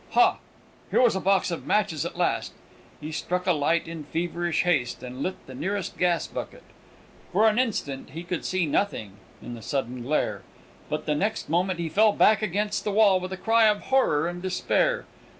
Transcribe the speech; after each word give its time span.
Ha! 0.13 0.39
here 0.89 0.99
was 0.99 1.15
a 1.15 1.19
box 1.19 1.51
of 1.51 1.67
matches 1.67 2.07
at 2.07 2.17
last! 2.17 2.53
He 2.99 3.11
struck 3.11 3.45
a 3.45 3.53
light 3.53 3.87
in 3.87 4.03
feverish 4.05 4.63
haste, 4.63 5.03
and 5.03 5.21
lit 5.21 5.45
the 5.45 5.53
nearest 5.53 5.95
gas 5.95 6.25
bracket. 6.25 6.63
For 7.31 7.47
an 7.47 7.59
instant 7.59 8.09
he 8.09 8.23
could 8.23 8.43
see 8.43 8.65
nothing, 8.65 9.17
in 9.43 9.53
the 9.53 9.61
sudden 9.61 10.01
glare; 10.01 10.41
but 10.89 11.05
the 11.05 11.13
next 11.13 11.49
moment 11.49 11.77
he 11.79 11.87
fell 11.87 12.13
back 12.13 12.41
against 12.41 12.83
the 12.83 12.89
wall 12.91 13.19
with 13.19 13.31
a 13.31 13.37
cry 13.37 13.65
of 13.67 13.79
horror 13.91 14.27
and 14.27 14.41
despair. 14.41 15.05